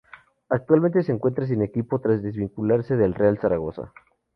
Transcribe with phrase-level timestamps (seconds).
[0.49, 3.93] Actualmente se encuentra sin equipo tras desvincularse del Real Zaragoza.